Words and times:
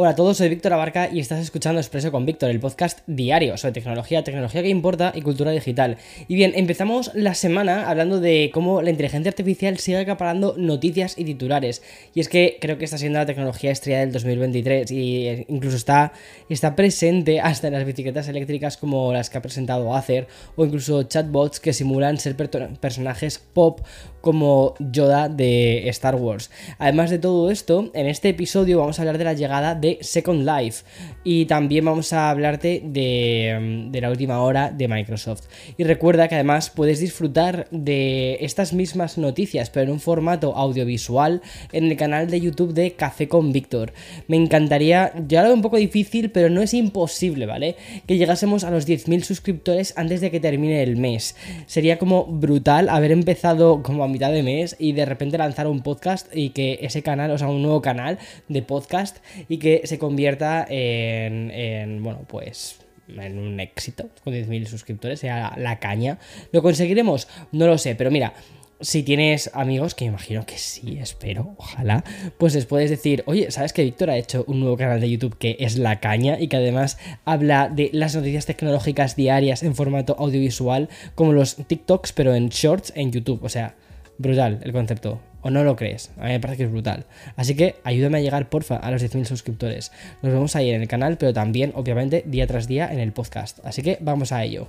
Hola 0.00 0.10
a 0.10 0.14
todos, 0.14 0.36
soy 0.36 0.48
Víctor 0.48 0.72
Abarca 0.72 1.10
y 1.12 1.18
estás 1.18 1.40
escuchando 1.40 1.80
Expreso 1.80 2.12
con 2.12 2.24
Víctor, 2.24 2.50
el 2.50 2.60
podcast 2.60 3.00
diario 3.08 3.56
sobre 3.56 3.72
tecnología, 3.72 4.22
tecnología 4.22 4.62
que 4.62 4.68
importa 4.68 5.12
y 5.12 5.22
cultura 5.22 5.50
digital. 5.50 5.96
Y 6.28 6.36
bien, 6.36 6.52
empezamos 6.54 7.10
la 7.14 7.34
semana 7.34 7.90
hablando 7.90 8.20
de 8.20 8.52
cómo 8.54 8.80
la 8.80 8.90
inteligencia 8.90 9.30
artificial 9.30 9.76
sigue 9.78 9.98
acaparando 9.98 10.54
noticias 10.56 11.18
y 11.18 11.24
titulares. 11.24 11.82
Y 12.14 12.20
es 12.20 12.28
que 12.28 12.58
creo 12.60 12.78
que 12.78 12.84
está 12.84 12.96
siendo 12.96 13.18
la 13.18 13.26
tecnología 13.26 13.72
estrella 13.72 13.98
del 13.98 14.12
2023 14.12 14.88
y 14.92 15.26
eh, 15.26 15.46
incluso 15.48 15.76
está, 15.76 16.12
está 16.48 16.76
presente 16.76 17.40
hasta 17.40 17.66
en 17.66 17.72
las 17.72 17.84
bicicletas 17.84 18.28
eléctricas 18.28 18.76
como 18.76 19.12
las 19.12 19.30
que 19.30 19.38
ha 19.38 19.42
presentado 19.42 19.96
Acer 19.96 20.28
o 20.54 20.64
incluso 20.64 21.02
chatbots 21.02 21.58
que 21.58 21.72
simulan 21.72 22.18
ser 22.18 22.36
personajes 22.36 23.40
pop 23.40 23.80
como 24.20 24.74
Yoda 24.78 25.28
de 25.28 25.88
Star 25.88 26.14
Wars. 26.14 26.52
Además 26.78 27.10
de 27.10 27.18
todo 27.18 27.50
esto, 27.50 27.90
en 27.94 28.06
este 28.06 28.28
episodio 28.28 28.78
vamos 28.78 29.00
a 29.00 29.02
hablar 29.02 29.18
de 29.18 29.24
la 29.24 29.32
llegada 29.32 29.74
de 29.74 29.87
Second 30.00 30.44
Life 30.44 30.84
y 31.24 31.46
también 31.46 31.84
vamos 31.84 32.12
a 32.12 32.30
hablarte 32.30 32.82
de, 32.84 33.88
de, 33.90 34.00
la 34.00 34.10
última 34.10 34.40
hora 34.40 34.70
de 34.70 34.88
Microsoft. 34.88 35.44
Y 35.76 35.84
recuerda 35.84 36.28
que 36.28 36.34
además 36.34 36.70
puedes 36.70 37.00
disfrutar 37.00 37.68
de 37.70 38.38
estas 38.40 38.72
mismas 38.72 39.18
noticias, 39.18 39.70
pero 39.70 39.84
en 39.84 39.92
un 39.92 40.00
formato 40.00 40.54
audiovisual 40.56 41.42
en 41.72 41.84
el 41.84 41.96
canal 41.96 42.30
de 42.30 42.40
YouTube 42.40 42.72
de 42.74 42.92
Café 42.92 43.28
con 43.28 43.52
Víctor. 43.52 43.92
Me 44.26 44.36
encantaría, 44.36 45.12
ya 45.26 45.42
lo 45.42 45.48
veo 45.48 45.56
un 45.56 45.62
poco 45.62 45.76
difícil, 45.76 46.30
pero 46.30 46.50
no 46.50 46.62
es 46.62 46.74
imposible, 46.74 47.46
¿vale? 47.46 47.76
Que 48.06 48.16
llegásemos 48.16 48.64
a 48.64 48.70
los 48.70 48.86
10.000 48.86 49.22
suscriptores 49.22 49.94
antes 49.96 50.20
de 50.20 50.30
que 50.30 50.40
termine 50.40 50.82
el 50.82 50.96
mes. 50.96 51.36
Sería 51.66 51.98
como 51.98 52.26
brutal 52.26 52.88
haber 52.88 53.12
empezado 53.12 53.82
como 53.82 54.06
mitad 54.08 54.32
de 54.32 54.42
mes 54.42 54.76
y 54.78 54.92
de 54.92 55.04
repente 55.04 55.38
lanzar 55.38 55.66
un 55.66 55.82
podcast 55.82 56.34
y 56.34 56.50
que 56.50 56.78
ese 56.82 57.02
canal, 57.02 57.30
o 57.30 57.38
sea, 57.38 57.48
un 57.48 57.62
nuevo 57.62 57.82
canal 57.82 58.18
de 58.48 58.62
podcast 58.62 59.18
y 59.48 59.58
que 59.58 59.67
se 59.84 59.98
convierta 59.98 60.66
en, 60.68 62.02
bueno, 62.02 62.20
pues 62.26 62.80
en 63.08 63.38
un 63.38 63.58
éxito 63.60 64.08
con 64.22 64.34
10.000 64.34 64.66
suscriptores, 64.66 65.20
sea 65.20 65.54
la 65.56 65.78
caña. 65.78 66.18
¿Lo 66.52 66.62
conseguiremos? 66.62 67.28
No 67.52 67.66
lo 67.66 67.78
sé, 67.78 67.94
pero 67.94 68.10
mira, 68.10 68.34
si 68.80 69.02
tienes 69.02 69.50
amigos, 69.54 69.94
que 69.94 70.04
imagino 70.04 70.46
que 70.46 70.56
sí, 70.58 70.98
espero, 71.00 71.54
ojalá, 71.56 72.04
pues 72.38 72.54
les 72.54 72.66
puedes 72.66 72.90
decir, 72.90 73.24
oye, 73.26 73.50
¿sabes 73.50 73.72
que 73.72 73.82
Víctor 73.82 74.10
ha 74.10 74.16
hecho 74.16 74.44
un 74.46 74.60
nuevo 74.60 74.76
canal 74.76 75.00
de 75.00 75.10
YouTube 75.10 75.36
que 75.36 75.56
es 75.58 75.78
La 75.78 76.00
Caña 76.00 76.38
y 76.38 76.48
que 76.48 76.58
además 76.58 76.98
habla 77.24 77.68
de 77.68 77.90
las 77.92 78.14
noticias 78.14 78.46
tecnológicas 78.46 79.16
diarias 79.16 79.62
en 79.62 79.74
formato 79.74 80.14
audiovisual, 80.18 80.88
como 81.14 81.32
los 81.32 81.56
TikToks, 81.56 82.12
pero 82.12 82.34
en 82.34 82.50
shorts 82.50 82.92
en 82.94 83.10
YouTube? 83.10 83.42
O 83.42 83.48
sea, 83.48 83.74
Brutal 84.18 84.58
el 84.64 84.72
concepto. 84.72 85.20
¿O 85.48 85.50
no 85.50 85.64
lo 85.64 85.76
crees? 85.76 86.10
A 86.18 86.24
mí 86.24 86.32
me 86.32 86.40
parece 86.40 86.58
que 86.58 86.64
es 86.64 86.70
brutal. 86.70 87.06
Así 87.36 87.54
que 87.54 87.76
ayúdame 87.82 88.18
a 88.18 88.20
llegar, 88.20 88.50
porfa, 88.50 88.76
a 88.76 88.90
los 88.90 89.02
10.000 89.02 89.24
suscriptores. 89.24 89.92
Nos 90.20 90.30
vemos 90.30 90.54
ahí 90.56 90.68
en 90.68 90.82
el 90.82 90.88
canal, 90.88 91.16
pero 91.16 91.32
también, 91.32 91.72
obviamente, 91.74 92.22
día 92.26 92.46
tras 92.46 92.68
día 92.68 92.92
en 92.92 92.98
el 92.98 93.12
podcast. 93.12 93.58
Así 93.64 93.80
que 93.80 93.96
vamos 94.02 94.30
a 94.30 94.44
ello. 94.44 94.68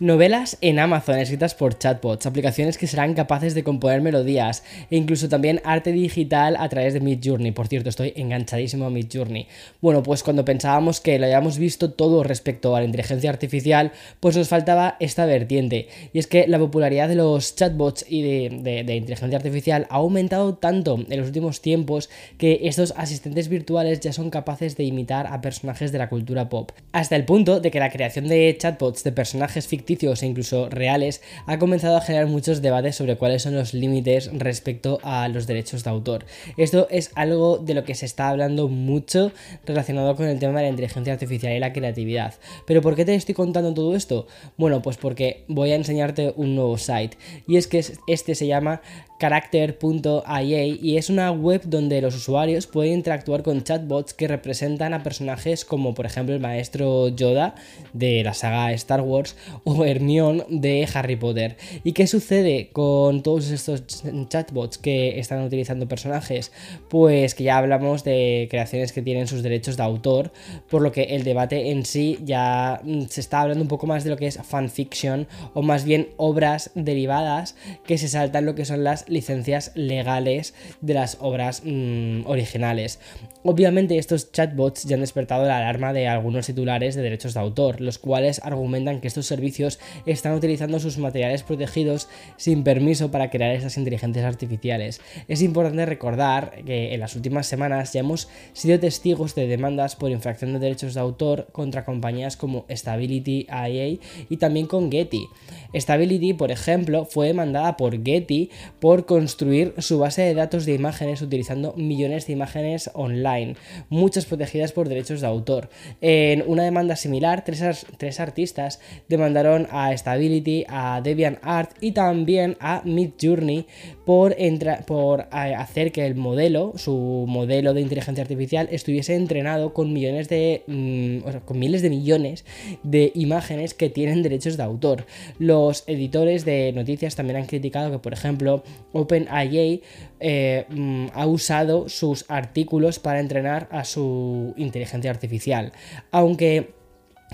Novelas 0.00 0.58
en 0.60 0.80
Amazon 0.80 1.20
escritas 1.20 1.54
por 1.54 1.78
chatbots, 1.78 2.26
aplicaciones 2.26 2.78
que 2.78 2.88
serán 2.88 3.14
capaces 3.14 3.54
de 3.54 3.62
componer 3.62 4.00
melodías 4.00 4.64
e 4.90 4.96
incluso 4.96 5.28
también 5.28 5.60
arte 5.62 5.92
digital 5.92 6.56
a 6.58 6.68
través 6.68 6.94
de 6.94 7.00
Midjourney. 7.00 7.52
Por 7.52 7.68
cierto, 7.68 7.90
estoy 7.90 8.12
enganchadísimo 8.16 8.86
a 8.86 8.90
Midjourney. 8.90 9.46
Bueno, 9.80 10.02
pues 10.02 10.24
cuando 10.24 10.44
pensábamos 10.44 11.00
que 11.00 11.16
lo 11.20 11.26
habíamos 11.26 11.58
visto 11.58 11.92
todo 11.92 12.24
respecto 12.24 12.74
a 12.74 12.80
la 12.80 12.86
inteligencia 12.86 13.30
artificial, 13.30 13.92
pues 14.18 14.36
nos 14.36 14.48
faltaba 14.48 14.96
esta 14.98 15.26
vertiente. 15.26 15.86
Y 16.12 16.18
es 16.18 16.26
que 16.26 16.48
la 16.48 16.58
popularidad 16.58 17.08
de 17.08 17.14
los 17.14 17.54
chatbots 17.54 18.04
y 18.08 18.22
de, 18.22 18.96
inteligencia 18.96 19.36
artificial 19.36 19.86
ha 19.90 19.96
aumentado 19.96 20.54
tanto 20.56 20.98
en 21.08 21.18
los 21.20 21.28
últimos 21.28 21.60
tiempos 21.60 22.10
que 22.36 22.62
estos 22.64 22.94
asistentes 22.96 23.48
virtuales 23.48 24.00
ya 24.00 24.12
son 24.12 24.30
capaces 24.30 24.76
de 24.76 24.82
imitar 24.82 25.28
a 25.28 25.40
personajes 25.40 25.92
de 25.92 25.98
la 25.98 26.08
cultura 26.08 26.48
pop. 26.48 26.72
Hasta 26.90 27.14
el 27.14 27.24
punto 27.24 27.60
de 27.60 27.70
que 27.70 27.78
la 27.78 27.90
creación 27.90 28.26
de 28.26 28.56
chatbots 28.58 29.04
de 29.04 29.12
personajes 29.12 29.68
ficticios 29.68 29.83
e 29.86 30.26
incluso 30.26 30.68
reales, 30.68 31.22
ha 31.46 31.58
comenzado 31.58 31.96
a 31.96 32.00
generar 32.00 32.26
muchos 32.26 32.62
debates 32.62 32.96
sobre 32.96 33.16
cuáles 33.16 33.42
son 33.42 33.54
los 33.54 33.74
límites 33.74 34.30
respecto 34.32 34.98
a 35.02 35.28
los 35.28 35.46
derechos 35.46 35.84
de 35.84 35.90
autor. 35.90 36.24
Esto 36.56 36.86
es 36.90 37.10
algo 37.14 37.58
de 37.58 37.74
lo 37.74 37.84
que 37.84 37.94
se 37.94 38.06
está 38.06 38.28
hablando 38.28 38.68
mucho 38.68 39.32
relacionado 39.64 40.16
con 40.16 40.26
el 40.26 40.38
tema 40.38 40.58
de 40.58 40.64
la 40.64 40.70
inteligencia 40.70 41.12
artificial 41.12 41.52
y 41.52 41.58
la 41.58 41.72
creatividad. 41.72 42.34
Pero 42.66 42.82
¿por 42.82 42.96
qué 42.96 43.04
te 43.04 43.14
estoy 43.14 43.34
contando 43.34 43.74
todo 43.74 43.94
esto? 43.94 44.26
Bueno, 44.56 44.82
pues 44.82 44.96
porque 44.96 45.44
voy 45.48 45.72
a 45.72 45.76
enseñarte 45.76 46.32
un 46.36 46.54
nuevo 46.54 46.78
site 46.78 47.16
y 47.46 47.56
es 47.56 47.66
que 47.66 47.84
este 48.06 48.34
se 48.34 48.46
llama 48.46 48.80
character.ia 49.24 50.64
y 50.66 50.98
es 50.98 51.08
una 51.08 51.32
web 51.32 51.62
donde 51.64 52.02
los 52.02 52.14
usuarios 52.14 52.66
pueden 52.66 52.92
interactuar 52.92 53.42
con 53.42 53.64
chatbots 53.64 54.12
que 54.12 54.28
representan 54.28 54.92
a 54.92 55.02
personajes 55.02 55.64
como 55.64 55.94
por 55.94 56.04
ejemplo 56.04 56.34
el 56.34 56.42
maestro 56.42 57.08
Yoda 57.08 57.54
de 57.94 58.22
la 58.22 58.34
saga 58.34 58.70
Star 58.72 59.00
Wars 59.00 59.34
o 59.64 59.82
Hermione 59.86 60.44
de 60.50 60.86
Harry 60.92 61.16
Potter. 61.16 61.56
¿Y 61.84 61.92
qué 61.92 62.06
sucede 62.06 62.68
con 62.70 63.22
todos 63.22 63.50
estos 63.50 63.84
chatbots 64.28 64.76
que 64.76 65.18
están 65.18 65.42
utilizando 65.42 65.88
personajes? 65.88 66.52
Pues 66.90 67.34
que 67.34 67.44
ya 67.44 67.56
hablamos 67.56 68.04
de 68.04 68.48
creaciones 68.50 68.92
que 68.92 69.00
tienen 69.00 69.26
sus 69.26 69.42
derechos 69.42 69.78
de 69.78 69.84
autor, 69.84 70.32
por 70.68 70.82
lo 70.82 70.92
que 70.92 71.04
el 71.04 71.24
debate 71.24 71.70
en 71.70 71.86
sí 71.86 72.18
ya 72.24 72.82
mm, 72.84 73.04
se 73.08 73.22
está 73.22 73.40
hablando 73.40 73.62
un 73.62 73.68
poco 73.68 73.86
más 73.86 74.04
de 74.04 74.10
lo 74.10 74.18
que 74.18 74.26
es 74.26 74.38
fanfiction 74.42 75.26
o 75.54 75.62
más 75.62 75.86
bien 75.86 76.10
obras 76.18 76.72
derivadas 76.74 77.56
que 77.86 77.96
se 77.96 78.08
saltan 78.08 78.44
lo 78.44 78.54
que 78.54 78.66
son 78.66 78.84
las 78.84 79.08
licencias 79.14 79.72
legales 79.74 80.54
de 80.82 80.94
las 80.94 81.16
obras 81.20 81.62
mm, 81.64 82.26
originales. 82.26 82.98
Obviamente 83.42 83.98
estos 83.98 84.32
chatbots 84.32 84.84
ya 84.84 84.94
han 84.94 85.00
despertado 85.00 85.46
la 85.46 85.58
alarma 85.58 85.92
de 85.92 86.08
algunos 86.08 86.46
titulares 86.46 86.94
de 86.94 87.02
derechos 87.02 87.34
de 87.34 87.40
autor, 87.40 87.80
los 87.80 87.98
cuales 87.98 88.40
argumentan 88.42 89.00
que 89.00 89.08
estos 89.08 89.26
servicios 89.26 89.78
están 90.06 90.34
utilizando 90.34 90.80
sus 90.80 90.98
materiales 90.98 91.42
protegidos 91.42 92.08
sin 92.36 92.64
permiso 92.64 93.10
para 93.10 93.30
crear 93.30 93.54
esas 93.54 93.76
inteligencias 93.76 94.24
artificiales. 94.24 95.00
Es 95.28 95.42
importante 95.42 95.86
recordar 95.86 96.62
que 96.64 96.94
en 96.94 97.00
las 97.00 97.16
últimas 97.16 97.46
semanas 97.46 97.92
ya 97.92 98.00
hemos 98.00 98.28
sido 98.52 98.78
testigos 98.80 99.34
de 99.34 99.46
demandas 99.46 99.96
por 99.96 100.10
infracción 100.10 100.52
de 100.52 100.58
derechos 100.58 100.94
de 100.94 101.00
autor 101.00 101.48
contra 101.52 101.84
compañías 101.84 102.36
como 102.36 102.64
Stability 102.70 103.46
IA 103.48 103.98
y 104.28 104.36
también 104.38 104.66
con 104.66 104.90
Getty. 104.90 105.28
Stability, 105.74 106.34
por 106.34 106.50
ejemplo, 106.50 107.04
fue 107.04 107.28
demandada 107.28 107.76
por 107.76 108.02
Getty 108.02 108.50
por 108.80 108.93
por 108.94 109.06
construir 109.06 109.74
su 109.78 109.98
base 109.98 110.22
de 110.22 110.34
datos 110.34 110.66
de 110.66 110.74
imágenes 110.74 111.20
utilizando 111.20 111.74
millones 111.76 112.28
de 112.28 112.32
imágenes 112.32 112.92
online, 112.94 113.56
muchas 113.88 114.24
protegidas 114.24 114.70
por 114.70 114.88
derechos 114.88 115.20
de 115.20 115.26
autor. 115.26 115.68
En 116.00 116.44
una 116.46 116.62
demanda 116.62 116.94
similar, 116.94 117.42
tres, 117.44 118.20
artistas 118.20 118.78
demandaron 119.08 119.66
a 119.72 119.96
Stability, 119.96 120.64
a 120.68 121.00
DeviantArt 121.02 121.72
y 121.80 121.90
también 121.90 122.56
a 122.60 122.82
Midjourney 122.84 123.66
por, 124.04 124.36
eh, 124.38 125.54
hacer 125.58 125.90
que 125.90 126.06
el 126.06 126.14
modelo, 126.14 126.74
su 126.76 127.24
modelo 127.26 127.74
de 127.74 127.80
inteligencia 127.80 128.22
artificial, 128.22 128.68
estuviese 128.70 129.16
entrenado 129.16 129.74
con 129.74 129.92
millones 129.92 130.28
de, 130.28 130.62
mm, 130.68 131.40
con 131.44 131.58
miles 131.58 131.82
de 131.82 131.90
millones 131.90 132.44
de 132.84 133.10
imágenes 133.16 133.74
que 133.74 133.90
tienen 133.90 134.22
derechos 134.22 134.56
de 134.56 134.62
autor. 134.62 135.06
Los 135.40 135.82
editores 135.88 136.44
de 136.44 136.72
noticias 136.72 137.16
también 137.16 137.38
han 137.38 137.46
criticado 137.46 137.90
que, 137.90 137.98
por 137.98 138.12
ejemplo, 138.12 138.62
OpenAI 138.94 139.82
eh, 140.20 140.64
mm, 140.70 141.08
ha 141.12 141.26
usado 141.26 141.88
sus 141.88 142.24
artículos 142.28 142.98
para 142.98 143.20
entrenar 143.20 143.68
a 143.70 143.84
su 143.84 144.54
inteligencia 144.56 145.10
artificial. 145.10 145.72
Aunque 146.10 146.74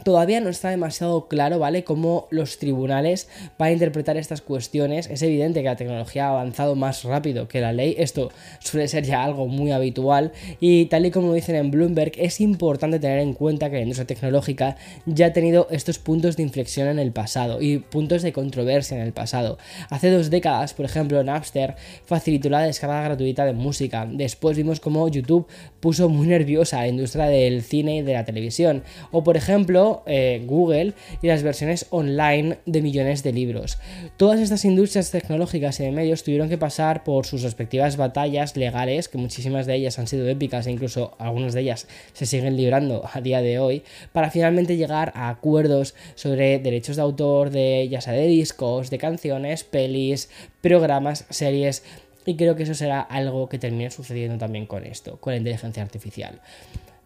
Todavía 0.05 0.41
no 0.41 0.49
está 0.49 0.71
demasiado 0.71 1.29
claro, 1.29 1.59
¿vale?, 1.59 1.85
cómo 1.85 2.27
los 2.31 2.59
tribunales 2.59 3.29
van 3.59 3.69
a 3.69 3.73
interpretar 3.73 4.17
estas 4.17 4.41
cuestiones. 4.41 5.11
Es 5.11 5.21
evidente 5.21 5.61
que 5.61 5.67
la 5.67 5.77
tecnología 5.77 6.27
ha 6.27 6.31
avanzado 6.31 6.75
más 6.75 7.05
rápido 7.05 7.49
que 7.49 7.61
la 7.61 7.73
ley, 7.73 7.95
esto 7.99 8.31
suele 8.61 8.89
ser 8.89 9.05
ya 9.05 9.23
algo 9.23 9.47
muy 9.47 9.73
habitual 9.73 10.33
y 10.59 10.87
tal 10.87 11.05
y 11.07 11.11
como 11.11 11.35
dicen 11.35 11.57
en 11.57 11.71
Bloomberg, 11.71 12.13
es 12.17 12.41
importante 12.41 12.99
tener 12.99 13.19
en 13.19 13.35
cuenta 13.35 13.69
que 13.69 13.77
la 13.77 13.83
industria 13.83 14.07
tecnológica 14.07 14.77
ya 15.07 15.27
ha 15.27 15.33
tenido 15.33 15.67
estos 15.71 15.99
puntos 15.99 16.37
de 16.37 16.45
inflexión 16.45 16.89
en 16.89 16.99
el 16.99 17.13
pasado 17.13 17.61
y 17.61 17.79
puntos 17.79 18.23
de 18.23 18.33
controversia 18.33 18.97
en 18.97 19.03
el 19.03 19.13
pasado. 19.13 19.59
Hace 19.91 20.11
dos 20.11 20.31
décadas, 20.31 20.73
por 20.73 20.87
ejemplo, 20.87 21.23
Napster 21.23 21.77
facilitó 22.05 22.49
la 22.49 22.63
descarga 22.63 23.03
gratuita 23.03 23.45
de 23.45 23.53
música. 23.53 24.07
Después 24.11 24.57
vimos 24.57 24.81
cómo 24.81 25.09
YouTube 25.09 25.47
puso 25.81 26.09
muy 26.09 26.27
nerviosa 26.27 26.79
a 26.79 26.83
la 26.83 26.89
industria 26.89 27.27
del 27.27 27.63
cine 27.63 27.97
y 27.97 28.03
de 28.03 28.15
la 28.15 28.25
televisión. 28.25 28.83
O 29.11 29.23
por 29.23 29.37
ejemplo, 29.37 29.80
eh, 30.06 30.43
Google 30.47 30.94
y 31.23 31.27
las 31.27 31.43
versiones 31.43 31.87
online 31.91 32.59
de 32.67 32.82
millones 32.82 33.23
de 33.23 33.32
libros. 33.32 33.79
Todas 34.17 34.41
estas 34.41 34.65
industrias 34.65 35.11
tecnológicas 35.11 35.81
y 35.81 35.85
de 35.85 35.93
medios 35.93 36.23
tuvieron 36.23 36.49
que 36.49 36.59
pasar 36.59 37.05
por 37.05 37.27
sus 37.27 37.43
respectivas 37.43 37.97
batallas 37.97 38.56
legales, 38.56 39.09
que 39.09 39.19
muchísimas 39.19 39.67
de 39.67 39.75
ellas 39.77 39.99
han 39.99 40.06
sido 40.06 40.29
épicas 40.29 40.67
e 40.67 40.71
incluso 40.71 41.15
algunas 41.19 41.55
de 41.55 41.62
ellas 41.62 41.87
se 42.12 42.27
siguen 42.27 42.56
librando 42.56 43.09
a 43.12 43.21
día 43.21 43.43
de 43.43 43.59
hoy, 43.59 43.82
para 44.12 44.31
finalmente 44.31 44.77
llegar 44.77 45.12
a 45.15 45.29
acuerdos 45.29 45.94
sobre 46.15 46.59
derechos 46.59 46.97
de 46.97 47.03
autor 47.03 47.50
de 47.50 47.88
ya 47.91 48.00
sea 48.00 48.12
de 48.12 48.27
discos, 48.27 48.91
de 48.91 48.99
canciones, 48.99 49.65
pelis, 49.65 50.29
programas, 50.61 51.27
series 51.31 51.82
y 52.27 52.37
creo 52.37 52.55
que 52.55 52.65
eso 52.65 52.75
será 52.75 53.00
algo 53.00 53.49
que 53.49 53.59
termine 53.59 53.91
sucediendo 53.91 54.38
también 54.38 54.67
con 54.67 54.85
esto, 54.85 55.17
con 55.21 55.32
la 55.32 55.38
inteligencia 55.38 55.82
artificial. 55.82 56.41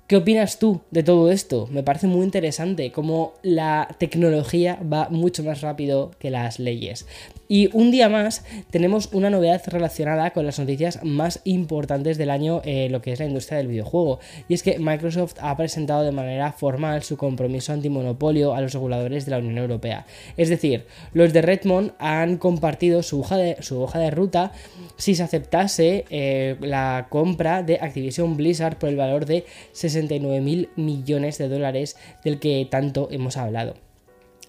¿Qué 0.06 0.17
opinas 0.17 0.59
tú 0.59 0.83
de 0.91 1.03
todo 1.03 1.31
esto? 1.31 1.67
Me 1.71 1.83
parece 1.83 2.06
muy 2.06 2.25
interesante 2.25 2.93
cómo 2.93 3.33
la 3.43 3.89
tecnología 3.97 4.79
va 4.83 5.09
mucho 5.09 5.43
más 5.43 5.62
rápido 5.62 6.11
que 6.19 6.29
las 6.29 6.59
leyes. 6.59 7.06
Y 7.49 7.71
un 7.73 7.91
día 7.91 8.11
más 8.11 8.45
tenemos 8.71 9.09
una 9.12 9.31
novedad 9.31 9.62
relacionada 9.67 10.31
con 10.33 10.45
las 10.45 10.59
noticias 10.59 11.03
más 11.05 11.41
importantes 11.45 12.19
del 12.19 12.31
año 12.31 12.61
en 12.65 12.93
lo 12.93 13.01
que 13.01 13.12
es 13.12 13.19
la 13.19 13.27
industria 13.27 13.59
del 13.59 13.69
videojuego. 13.69 14.19
Y 14.49 14.55
es 14.55 14.62
que 14.62 14.79
Microsoft 14.79 15.37
ha 15.41 15.56
presentado 15.56 16.03
de 16.03 16.12
manera 16.12 16.53
formal 16.53 17.03
su 17.03 17.17
compromiso 17.17 17.73
antimonopolio 17.73 18.55
a 18.55 18.61
los 18.61 18.75
reguladores 18.75 19.25
de 19.25 19.31
la 19.31 19.39
Unión 19.39 19.59
Europea. 19.59 20.05
Es 20.37 20.50
decir, 20.50 20.85
los 21.15 21.33
de 21.33 21.41
Redmond 21.41 21.93
han 21.99 22.37
compartido 22.37 23.03
su 23.03 23.21
hoja 23.21 23.37
de, 23.37 23.57
su 23.61 23.81
hoja 23.81 23.99
de 23.99 24.11
ruta 24.11 24.53
si 24.97 25.15
se 25.15 25.23
aceptase 25.23 26.05
eh, 26.11 26.57
la 26.61 27.07
compra 27.09 27.62
de 27.62 27.79
Activision 27.81 28.37
Blizzard 28.37 28.79
por 28.79 28.89
el 28.89 28.97
valor 28.97 29.27
de 29.27 29.45
69 29.94 30.41
mil 30.41 30.69
millones 30.76 31.38
de 31.38 31.49
dólares 31.49 31.96
del 32.23 32.38
que 32.38 32.67
tanto 32.70 33.08
hemos 33.11 33.37
hablado. 33.37 33.75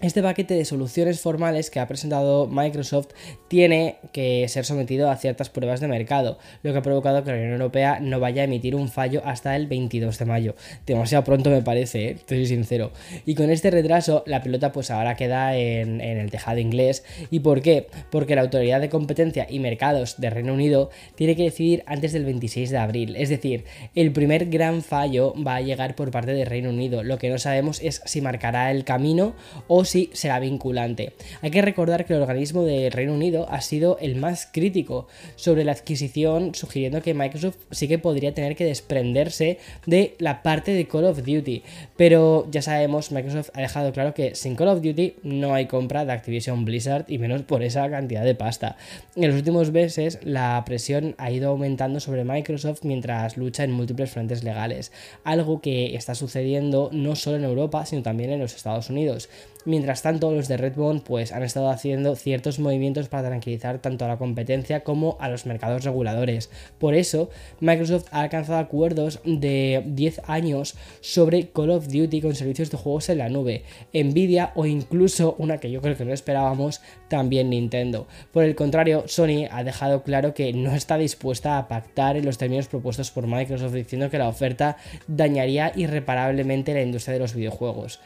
Este 0.02 0.22
paquete 0.22 0.52
de 0.52 0.66
soluciones 0.66 1.20
formales 1.20 1.70
que 1.70 1.80
ha 1.80 1.88
presentado 1.88 2.46
Microsoft 2.46 3.08
tiene 3.48 3.96
que 4.12 4.46
ser 4.46 4.66
sometido 4.66 5.10
a 5.10 5.16
ciertas 5.16 5.48
pruebas 5.48 5.80
de 5.80 5.88
mercado, 5.88 6.36
lo 6.62 6.72
que 6.72 6.78
ha 6.78 6.82
provocado 6.82 7.24
que 7.24 7.30
la 7.30 7.38
Unión 7.38 7.52
Europea 7.52 7.98
no 8.00 8.20
vaya 8.20 8.42
a 8.42 8.44
emitir 8.44 8.76
un 8.76 8.90
fallo 8.90 9.22
hasta 9.24 9.56
el 9.56 9.68
22 9.68 10.18
de 10.18 10.24
mayo. 10.26 10.54
Demasiado 10.84 11.24
pronto 11.24 11.48
me 11.48 11.62
parece, 11.62 12.08
¿eh? 12.08 12.10
estoy 12.10 12.44
sincero. 12.44 12.92
Y 13.24 13.34
con 13.36 13.48
este 13.48 13.70
retraso, 13.70 14.22
la 14.26 14.42
pelota 14.42 14.70
pues 14.70 14.90
ahora 14.90 15.16
queda 15.16 15.56
en, 15.56 16.02
en 16.02 16.18
el 16.18 16.30
tejado 16.30 16.58
inglés. 16.58 17.02
¿Y 17.30 17.40
por 17.40 17.62
qué? 17.62 17.86
Porque 18.10 18.34
la 18.34 18.42
Autoridad 18.42 18.82
de 18.82 18.90
Competencia 18.90 19.46
y 19.48 19.60
Mercados 19.60 20.20
de 20.20 20.28
Reino 20.28 20.52
Unido 20.52 20.90
tiene 21.14 21.36
que 21.36 21.44
decidir 21.44 21.82
antes 21.86 22.12
del 22.12 22.26
26 22.26 22.68
de 22.68 22.76
abril. 22.76 23.16
Es 23.16 23.30
decir, 23.30 23.64
el 23.94 24.12
primer 24.12 24.50
gran 24.50 24.82
fallo 24.82 25.32
va 25.42 25.56
a 25.56 25.62
llegar 25.62 25.94
por 25.96 26.10
parte 26.10 26.34
de 26.34 26.44
Reino 26.44 26.68
Unido. 26.68 27.02
Lo 27.02 27.16
que 27.16 27.30
no 27.30 27.38
sabemos 27.38 27.80
es 27.80 28.02
si 28.04 28.20
marcará 28.20 28.70
el 28.70 28.84
camino 28.84 29.34
o 29.68 29.85
si 29.86 30.10
será 30.12 30.38
vinculante. 30.38 31.12
Hay 31.42 31.50
que 31.50 31.62
recordar 31.62 32.04
que 32.04 32.14
el 32.14 32.20
organismo 32.20 32.64
de 32.64 32.90
Reino 32.90 33.14
Unido 33.14 33.46
ha 33.50 33.60
sido 33.60 33.98
el 34.00 34.16
más 34.16 34.48
crítico 34.52 35.06
sobre 35.36 35.64
la 35.64 35.72
adquisición, 35.72 36.54
sugiriendo 36.54 37.02
que 37.02 37.14
Microsoft 37.14 37.56
sí 37.70 37.88
que 37.88 37.98
podría 37.98 38.34
tener 38.34 38.56
que 38.56 38.64
desprenderse 38.64 39.58
de 39.86 40.14
la 40.18 40.42
parte 40.42 40.72
de 40.72 40.86
Call 40.86 41.04
of 41.04 41.18
Duty. 41.18 41.62
Pero 41.96 42.46
ya 42.50 42.62
sabemos, 42.62 43.12
Microsoft 43.12 43.50
ha 43.54 43.60
dejado 43.60 43.92
claro 43.92 44.14
que 44.14 44.34
sin 44.34 44.56
Call 44.56 44.68
of 44.68 44.82
Duty 44.82 45.14
no 45.22 45.54
hay 45.54 45.66
compra 45.66 46.04
de 46.04 46.12
Activision 46.12 46.64
Blizzard 46.64 47.06
y 47.08 47.18
menos 47.18 47.42
por 47.42 47.62
esa 47.62 47.88
cantidad 47.88 48.24
de 48.24 48.34
pasta. 48.34 48.76
En 49.14 49.28
los 49.28 49.36
últimos 49.36 49.72
meses 49.72 50.18
la 50.22 50.62
presión 50.66 51.14
ha 51.18 51.30
ido 51.30 51.50
aumentando 51.50 52.00
sobre 52.00 52.24
Microsoft 52.24 52.80
mientras 52.82 53.36
lucha 53.36 53.64
en 53.64 53.72
múltiples 53.72 54.10
frentes 54.10 54.44
legales, 54.44 54.92
algo 55.24 55.60
que 55.60 55.94
está 55.94 56.14
sucediendo 56.14 56.90
no 56.92 57.16
solo 57.16 57.36
en 57.36 57.44
Europa, 57.44 57.86
sino 57.86 58.02
también 58.02 58.30
en 58.30 58.40
los 58.40 58.54
Estados 58.54 58.90
Unidos. 58.90 59.28
Mientras 59.76 60.00
tanto, 60.00 60.32
los 60.32 60.48
de 60.48 60.56
Redbone 60.56 61.02
pues, 61.04 61.32
han 61.32 61.42
estado 61.42 61.68
haciendo 61.68 62.16
ciertos 62.16 62.58
movimientos 62.58 63.10
para 63.10 63.28
tranquilizar 63.28 63.78
tanto 63.78 64.06
a 64.06 64.08
la 64.08 64.16
competencia 64.16 64.82
como 64.82 65.18
a 65.20 65.28
los 65.28 65.44
mercados 65.44 65.84
reguladores. 65.84 66.48
Por 66.78 66.94
eso, 66.94 67.28
Microsoft 67.60 68.06
ha 68.10 68.22
alcanzado 68.22 68.58
acuerdos 68.58 69.20
de 69.26 69.82
10 69.84 70.22
años 70.28 70.76
sobre 71.02 71.50
Call 71.50 71.72
of 71.72 71.88
Duty 71.88 72.22
con 72.22 72.34
servicios 72.34 72.70
de 72.70 72.78
juegos 72.78 73.10
en 73.10 73.18
la 73.18 73.28
nube, 73.28 73.64
Nvidia 73.92 74.52
o 74.54 74.64
incluso 74.64 75.34
una 75.36 75.58
que 75.58 75.70
yo 75.70 75.82
creo 75.82 75.94
que 75.94 76.06
no 76.06 76.14
esperábamos, 76.14 76.80
también 77.08 77.50
Nintendo. 77.50 78.06
Por 78.32 78.44
el 78.44 78.54
contrario, 78.54 79.04
Sony 79.08 79.44
ha 79.50 79.62
dejado 79.62 80.04
claro 80.04 80.32
que 80.32 80.54
no 80.54 80.74
está 80.74 80.96
dispuesta 80.96 81.58
a 81.58 81.68
pactar 81.68 82.16
en 82.16 82.24
los 82.24 82.38
términos 82.38 82.68
propuestos 82.68 83.10
por 83.10 83.26
Microsoft, 83.26 83.74
diciendo 83.74 84.08
que 84.08 84.16
la 84.16 84.28
oferta 84.28 84.78
dañaría 85.06 85.70
irreparablemente 85.76 86.72
la 86.72 86.80
industria 86.80 87.12
de 87.12 87.20
los 87.20 87.34
videojuegos. 87.34 88.00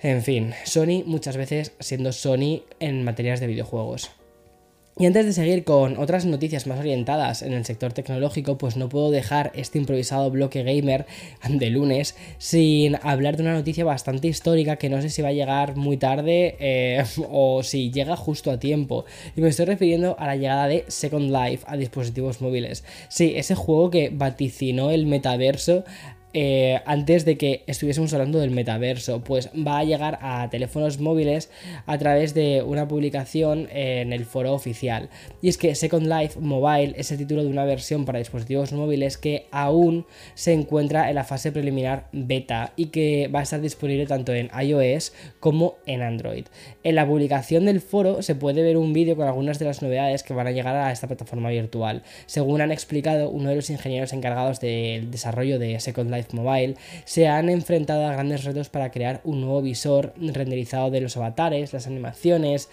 En 0.00 0.22
fin, 0.22 0.52
Sony 0.64 1.02
muchas 1.06 1.36
veces 1.36 1.72
siendo 1.80 2.12
Sony 2.12 2.62
en 2.80 3.04
materias 3.04 3.40
de 3.40 3.46
videojuegos. 3.46 4.10
Y 4.98 5.04
antes 5.04 5.26
de 5.26 5.34
seguir 5.34 5.62
con 5.64 5.98
otras 5.98 6.24
noticias 6.24 6.66
más 6.66 6.78
orientadas 6.78 7.42
en 7.42 7.52
el 7.52 7.66
sector 7.66 7.92
tecnológico, 7.92 8.56
pues 8.56 8.78
no 8.78 8.88
puedo 8.88 9.10
dejar 9.10 9.52
este 9.54 9.76
improvisado 9.76 10.30
bloque 10.30 10.62
gamer 10.62 11.04
de 11.46 11.68
lunes 11.68 12.16
sin 12.38 12.96
hablar 13.02 13.36
de 13.36 13.42
una 13.42 13.52
noticia 13.52 13.84
bastante 13.84 14.28
histórica 14.28 14.76
que 14.76 14.88
no 14.88 15.02
sé 15.02 15.10
si 15.10 15.20
va 15.20 15.28
a 15.28 15.32
llegar 15.32 15.76
muy 15.76 15.98
tarde 15.98 16.56
eh, 16.60 17.04
o 17.28 17.62
si 17.62 17.90
llega 17.90 18.16
justo 18.16 18.50
a 18.50 18.58
tiempo. 18.58 19.04
Y 19.36 19.42
me 19.42 19.48
estoy 19.48 19.66
refiriendo 19.66 20.16
a 20.18 20.28
la 20.28 20.36
llegada 20.36 20.66
de 20.66 20.86
Second 20.88 21.30
Life 21.30 21.66
a 21.68 21.76
dispositivos 21.76 22.40
móviles. 22.40 22.82
Sí, 23.10 23.34
ese 23.36 23.54
juego 23.54 23.90
que 23.90 24.08
vaticinó 24.10 24.90
el 24.90 25.04
metaverso 25.04 25.84
eh, 26.38 26.82
antes 26.84 27.24
de 27.24 27.38
que 27.38 27.62
estuviésemos 27.66 28.12
hablando 28.12 28.38
del 28.38 28.50
metaverso, 28.50 29.24
pues 29.24 29.48
va 29.56 29.78
a 29.78 29.84
llegar 29.84 30.18
a 30.20 30.50
teléfonos 30.50 31.00
móviles 31.00 31.48
a 31.86 31.96
través 31.96 32.34
de 32.34 32.62
una 32.62 32.86
publicación 32.86 33.68
en 33.72 34.12
el 34.12 34.26
foro 34.26 34.52
oficial. 34.52 35.08
Y 35.40 35.48
es 35.48 35.56
que 35.56 35.74
Second 35.74 36.06
Life 36.06 36.38
Mobile 36.38 36.92
es 36.98 37.10
el 37.10 37.16
título 37.16 37.42
de 37.42 37.48
una 37.48 37.64
versión 37.64 38.04
para 38.04 38.18
dispositivos 38.18 38.74
móviles 38.74 39.16
que 39.16 39.46
aún 39.50 40.04
se 40.34 40.52
encuentra 40.52 41.08
en 41.08 41.14
la 41.14 41.24
fase 41.24 41.52
preliminar 41.52 42.10
beta 42.12 42.74
y 42.76 42.88
que 42.88 43.28
va 43.34 43.40
a 43.40 43.44
estar 43.44 43.62
disponible 43.62 44.04
tanto 44.06 44.34
en 44.34 44.50
iOS 44.62 45.14
como 45.40 45.76
en 45.86 46.02
Android. 46.02 46.44
En 46.84 46.96
la 46.96 47.06
publicación 47.06 47.64
del 47.64 47.80
foro 47.80 48.20
se 48.20 48.34
puede 48.34 48.60
ver 48.60 48.76
un 48.76 48.92
vídeo 48.92 49.16
con 49.16 49.26
algunas 49.26 49.58
de 49.58 49.64
las 49.64 49.80
novedades 49.80 50.22
que 50.22 50.34
van 50.34 50.48
a 50.48 50.52
llegar 50.52 50.76
a 50.76 50.92
esta 50.92 51.06
plataforma 51.06 51.48
virtual. 51.48 52.02
Según 52.26 52.60
han 52.60 52.72
explicado 52.72 53.30
uno 53.30 53.48
de 53.48 53.56
los 53.56 53.70
ingenieros 53.70 54.12
encargados 54.12 54.60
del 54.60 55.10
desarrollo 55.10 55.58
de 55.58 55.80
Second 55.80 56.10
Life 56.10 56.25
Mobile, 56.32 56.76
se 57.04 57.28
han 57.28 57.48
enfrentado 57.48 58.06
a 58.06 58.12
grandes 58.12 58.44
retos 58.44 58.68
para 58.68 58.90
crear 58.90 59.20
un 59.24 59.40
nuevo 59.40 59.62
visor 59.62 60.14
renderizado 60.18 60.90
de 60.90 61.00
los 61.00 61.16
avatares, 61.16 61.72
las 61.72 61.86
animaciones, 61.86 62.68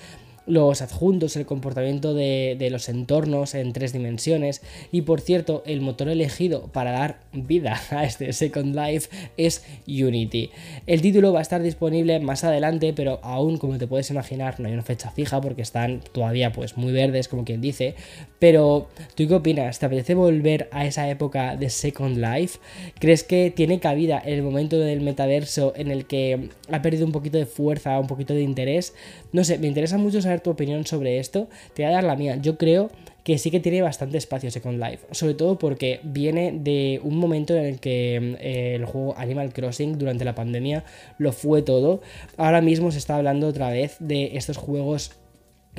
los 0.45 0.81
adjuntos, 0.81 1.35
el 1.35 1.45
comportamiento 1.45 2.13
de, 2.13 2.67
los 2.71 2.89
entornos 2.89 3.55
en 3.55 3.73
tres 3.73 3.93
dimensiones. 3.93 4.61
Y 4.91 5.01
por 5.01 5.21
cierto, 5.21 5.63
el 5.65 5.81
motor 5.81 6.09
elegido 6.09 6.67
para 6.67 6.91
dar 6.91 7.19
vida 7.31 7.79
a 7.91 8.03
este 8.03 8.33
Second 8.33 8.75
Life 8.75 9.09
es 9.37 9.63
Unity. 9.87 10.49
El 10.87 11.01
título 11.01 11.33
va 11.33 11.39
a 11.39 11.41
estar 11.41 11.61
disponible 11.61 12.19
más 12.19 12.43
adelante, 12.43 12.93
pero 12.93 13.19
aún, 13.23 13.57
como 13.57 13.77
te 13.77 13.87
puedes 13.87 14.09
imaginar, 14.09 14.59
no 14.59 14.67
hay 14.67 14.73
una 14.73 14.83
fecha 14.83 15.11
fija 15.11 15.39
porque 15.41 15.61
están 15.61 16.01
todavía 16.11 16.51
pues 16.51 16.77
muy 16.77 16.91
verdes, 16.91 17.27
como 17.27 17.45
quien 17.45 17.61
dice. 17.61 17.95
Pero, 18.39 18.89
¿tú 19.15 19.27
qué 19.27 19.35
opinas? 19.35 19.79
¿Te 19.79 19.85
apetece 19.85 20.15
volver 20.15 20.67
a 20.71 20.85
esa 20.85 21.09
época 21.09 21.55
de 21.55 21.69
Second 21.69 22.17
Life? 22.17 22.59
¿Crees 22.99 23.23
que 23.23 23.51
tiene 23.55 23.79
cabida 23.79 24.17
el 24.19 24.41
momento 24.43 24.77
del 24.79 25.01
metaverso 25.01 25.73
en 25.75 25.91
el 25.91 26.05
que 26.05 26.49
ha 26.69 26.81
perdido 26.81 27.05
un 27.05 27.11
poquito 27.11 27.37
de 27.37 27.45
fuerza, 27.45 27.99
un 27.99 28.07
poquito 28.07 28.33
de 28.33 28.41
interés? 28.41 28.93
No 29.31 29.43
sé, 29.43 29.57
me 29.57 29.67
interesa 29.67 29.97
mucho 29.97 30.21
saber 30.21 30.32
tu 30.41 30.49
opinión 30.49 30.85
sobre 30.85 31.19
esto. 31.19 31.47
Te 31.73 31.83
voy 31.83 31.91
a 31.91 31.95
dar 31.95 32.03
la 32.03 32.15
mía. 32.15 32.37
Yo 32.41 32.57
creo 32.57 32.89
que 33.23 33.37
sí 33.37 33.51
que 33.51 33.59
tiene 33.59 33.81
bastante 33.81 34.17
espacio 34.17 34.51
Second 34.51 34.81
Life, 34.83 35.05
sobre 35.11 35.33
todo 35.33 35.57
porque 35.57 36.01
viene 36.03 36.51
de 36.51 36.99
un 37.03 37.17
momento 37.17 37.55
en 37.55 37.65
el 37.65 37.79
que 37.79 38.35
eh, 38.39 38.75
el 38.75 38.85
juego 38.85 39.15
Animal 39.17 39.53
Crossing 39.53 39.97
durante 39.97 40.25
la 40.25 40.35
pandemia 40.35 40.83
lo 41.17 41.31
fue 41.31 41.61
todo. 41.61 42.01
Ahora 42.37 42.61
mismo 42.61 42.91
se 42.91 42.97
está 42.97 43.15
hablando 43.15 43.47
otra 43.47 43.69
vez 43.69 43.95
de 43.99 44.35
estos 44.35 44.57
juegos 44.57 45.11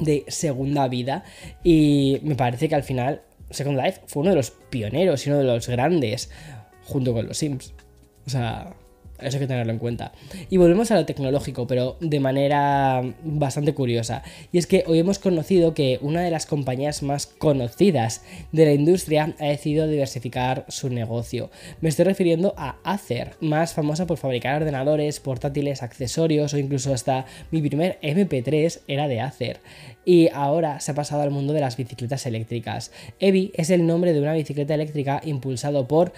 de 0.01 0.25
segunda 0.29 0.89
vida 0.89 1.25
y 1.63 2.19
me 2.23 2.35
parece 2.35 2.69
que 2.69 2.75
al 2.75 2.83
final 2.83 3.23
Second 3.51 3.79
Life 3.79 4.01
fue 4.07 4.23
uno 4.23 4.31
de 4.31 4.37
los 4.37 4.51
pioneros 4.51 5.27
y 5.27 5.31
uno 5.31 5.39
de 5.39 5.45
los 5.45 5.69
grandes 5.69 6.31
junto 6.85 7.13
con 7.13 7.27
los 7.29 7.37
Sims. 7.37 7.75
O 8.27 8.31
sea, 8.31 8.75
eso 9.21 9.37
hay 9.37 9.43
que 9.43 9.47
tenerlo 9.47 9.73
en 9.73 9.79
cuenta. 9.79 10.13
Y 10.51 10.57
volvemos 10.57 10.91
a 10.91 10.97
lo 10.97 11.07
tecnológico, 11.07 11.67
pero 11.67 11.97
de 12.01 12.21
manera 12.21 13.03
bastante 13.23 13.73
curiosa. 13.75 14.23
Y 14.53 14.59
es 14.59 14.67
que 14.67 14.85
hoy 14.87 14.99
hemos 14.99 15.19
conocido 15.19 15.73
que 15.73 15.99
una 16.03 16.23
de 16.23 16.31
las 16.31 16.47
compañías 16.47 17.03
más 17.03 17.27
conocidas 17.27 18.23
de 18.53 18.67
la 18.67 18.73
industria 18.73 19.35
ha 19.39 19.47
decidido 19.47 19.87
diversificar 19.87 20.65
su 20.69 20.91
negocio. 20.91 21.51
Me 21.81 21.89
estoy 21.89 22.05
refiriendo 22.05 22.55
a 22.57 22.77
Acer, 22.85 23.33
más 23.41 23.73
famosa 23.73 24.07
por 24.07 24.19
fabricar 24.19 24.61
ordenadores, 24.61 25.21
portátiles, 25.21 25.83
accesorios 25.83 26.53
o 26.53 26.59
incluso 26.59 26.93
hasta 26.93 27.25
mi 27.51 27.63
primer 27.63 27.99
MP3 28.03 28.81
era 28.89 29.09
de 29.09 29.21
Acer. 29.21 29.61
Y 30.05 30.29
ahora 30.33 30.81
se 30.81 30.91
ha 30.91 30.95
pasado 30.95 31.23
al 31.23 31.31
mundo 31.31 31.53
de 31.53 31.61
las 31.61 31.77
bicicletas 31.77 32.27
eléctricas. 32.27 32.91
Evi 33.21 33.53
es 33.55 33.71
el 33.71 33.87
nombre 33.87 34.13
de 34.13 34.21
una 34.21 34.35
bicicleta 34.35 34.75
eléctrica 34.75 35.21
impulsado 35.25 35.89
por 35.89 36.13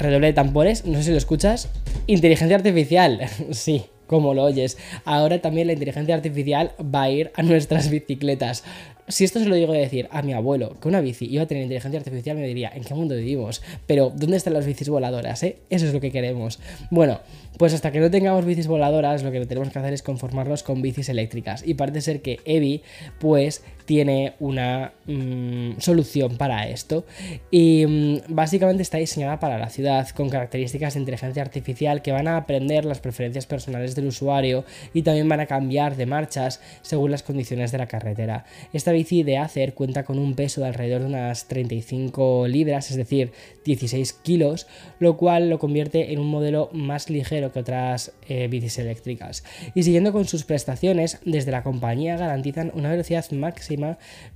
redoble 0.00 0.28
de 0.28 0.32
tambores, 0.32 0.84
no 0.84 0.98
sé 0.98 1.04
si 1.04 1.10
lo 1.10 1.18
escuchas. 1.18 1.68
Inteligencia 2.06 2.56
artificial, 2.56 3.20
sí, 3.52 3.84
como 4.06 4.34
lo 4.34 4.42
oyes. 4.42 4.76
Ahora 5.04 5.40
también 5.40 5.68
la 5.68 5.74
inteligencia 5.74 6.14
artificial 6.14 6.72
va 6.82 7.02
a 7.02 7.10
ir 7.10 7.30
a 7.36 7.42
nuestras 7.42 7.90
bicicletas. 7.90 8.64
Si 9.06 9.24
esto 9.24 9.40
se 9.40 9.46
lo 9.46 9.56
digo 9.56 9.72
de 9.72 9.80
decir 9.80 10.08
a 10.12 10.22
mi 10.22 10.32
abuelo 10.32 10.78
que 10.80 10.86
una 10.86 11.00
bici 11.00 11.26
iba 11.26 11.42
a 11.42 11.46
tener 11.46 11.64
inteligencia 11.64 11.98
artificial, 11.98 12.36
me 12.36 12.46
diría, 12.46 12.70
¿en 12.72 12.84
qué 12.84 12.94
mundo 12.94 13.16
vivimos? 13.16 13.60
Pero, 13.86 14.12
¿dónde 14.14 14.36
están 14.36 14.54
las 14.54 14.66
bicis 14.66 14.88
voladoras? 14.88 15.42
Eh? 15.42 15.58
Eso 15.68 15.86
es 15.86 15.92
lo 15.92 16.00
que 16.00 16.12
queremos. 16.12 16.60
Bueno, 16.90 17.20
pues 17.56 17.74
hasta 17.74 17.90
que 17.90 17.98
no 17.98 18.10
tengamos 18.10 18.44
bicis 18.44 18.68
voladoras, 18.68 19.24
lo 19.24 19.32
que 19.32 19.44
tenemos 19.46 19.70
que 19.70 19.78
hacer 19.80 19.92
es 19.92 20.02
conformarnos 20.02 20.62
con 20.62 20.80
bicis 20.80 21.08
eléctricas. 21.08 21.66
Y 21.66 21.74
parece 21.74 22.00
ser 22.00 22.22
que 22.22 22.38
Evi, 22.44 22.82
pues, 23.18 23.64
tiene 23.90 24.34
una 24.38 24.92
mm, 25.06 25.80
solución 25.80 26.36
para 26.36 26.68
esto. 26.68 27.04
Y 27.50 27.84
mm, 27.84 28.18
básicamente 28.28 28.84
está 28.84 28.98
diseñada 28.98 29.40
para 29.40 29.58
la 29.58 29.68
ciudad, 29.68 30.08
con 30.10 30.28
características 30.28 30.94
de 30.94 31.00
inteligencia 31.00 31.42
artificial 31.42 32.00
que 32.00 32.12
van 32.12 32.28
a 32.28 32.36
aprender 32.36 32.84
las 32.84 33.00
preferencias 33.00 33.46
personales 33.46 33.96
del 33.96 34.06
usuario 34.06 34.64
y 34.94 35.02
también 35.02 35.28
van 35.28 35.40
a 35.40 35.46
cambiar 35.46 35.96
de 35.96 36.06
marchas 36.06 36.60
según 36.82 37.10
las 37.10 37.24
condiciones 37.24 37.72
de 37.72 37.78
la 37.78 37.88
carretera. 37.88 38.44
Esta 38.72 38.92
bici 38.92 39.24
de 39.24 39.38
Acer 39.38 39.74
cuenta 39.74 40.04
con 40.04 40.20
un 40.20 40.36
peso 40.36 40.60
de 40.60 40.68
alrededor 40.68 41.00
de 41.00 41.08
unas 41.08 41.48
35 41.48 42.46
libras, 42.46 42.92
es 42.92 42.96
decir, 42.96 43.32
16 43.64 44.12
kilos, 44.12 44.68
lo 45.00 45.16
cual 45.16 45.50
lo 45.50 45.58
convierte 45.58 46.12
en 46.12 46.20
un 46.20 46.28
modelo 46.28 46.70
más 46.72 47.10
ligero 47.10 47.50
que 47.50 47.58
otras 47.58 48.12
eh, 48.28 48.46
bicis 48.46 48.78
eléctricas. 48.78 49.42
Y 49.74 49.82
siguiendo 49.82 50.12
con 50.12 50.26
sus 50.28 50.44
prestaciones, 50.44 51.18
desde 51.24 51.50
la 51.50 51.64
compañía 51.64 52.16
garantizan 52.16 52.70
una 52.72 52.90
velocidad 52.90 53.28
máxima 53.32 53.79